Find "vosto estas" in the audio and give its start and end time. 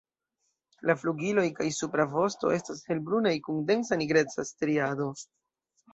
2.15-2.81